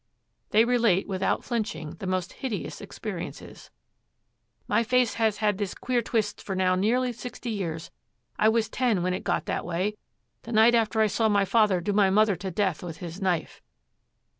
They 0.49 0.65
relate 0.65 1.07
without 1.07 1.43
flinching 1.43 1.91
the 1.99 2.07
most 2.07 2.33
hideous 2.33 2.81
experiences. 2.81 3.69
'My 4.67 4.81
face 4.83 5.13
has 5.13 5.37
had 5.37 5.59
this 5.59 5.75
queer 5.75 6.01
twist 6.01 6.41
for 6.41 6.55
now 6.55 6.73
nearly 6.73 7.13
sixty 7.13 7.51
years; 7.51 7.91
I 8.39 8.49
was 8.49 8.67
ten 8.67 9.03
when 9.03 9.13
it 9.13 9.23
got 9.23 9.45
that 9.45 9.63
way, 9.63 9.93
the 10.41 10.51
night 10.53 10.73
after 10.73 11.01
I 11.01 11.05
saw 11.05 11.29
my 11.29 11.45
father 11.45 11.81
do 11.81 11.93
my 11.93 12.09
mother 12.09 12.35
to 12.37 12.49
death 12.49 12.81
with 12.81 12.97
his 12.97 13.21
knife.' 13.21 13.61